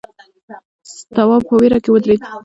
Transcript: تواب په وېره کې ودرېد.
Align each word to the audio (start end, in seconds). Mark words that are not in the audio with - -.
تواب 1.15 1.41
په 1.47 1.53
وېره 1.59 1.77
کې 1.83 1.89
ودرېد. 1.91 2.21